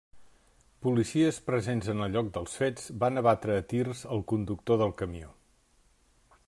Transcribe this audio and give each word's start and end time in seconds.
Policies 0.85 1.37
presents 1.49 1.91
en 1.93 2.01
el 2.05 2.15
lloc 2.15 2.31
dels 2.37 2.57
fets, 2.63 2.89
van 3.05 3.23
abatre 3.23 3.59
a 3.63 3.67
tirs 3.75 4.03
al 4.17 4.23
conductor 4.33 4.81
del 4.83 4.97
camió. 5.03 5.33